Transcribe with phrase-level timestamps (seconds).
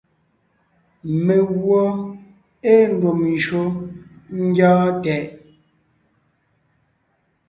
[1.25, 1.83] Meguɔ
[2.73, 3.63] ée ndùm njÿó
[4.43, 5.25] ńgyɔ́ɔn tɛʼ.